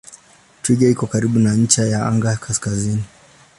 [0.61, 3.03] Twiga iko karibu na ncha ya anga ya kaskazini.